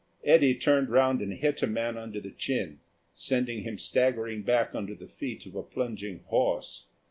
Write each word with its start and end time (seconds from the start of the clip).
Eddy 0.23 0.55
turned 0.55 0.89
round 0.89 1.21
and 1.21 1.31
hit 1.33 1.61
a 1.61 1.67
man 1.67 1.95
under 1.95 2.19
the 2.19 2.31
chin, 2.31 2.79
sending 3.13 3.61
him 3.61 3.77
staggering 3.77 4.41
back 4.41 4.73
under 4.73 4.95
the 4.95 5.07
feet 5.07 5.45
of 5.45 5.53
a 5.53 5.61
plunging 5.61 6.21
horse. 6.25 6.87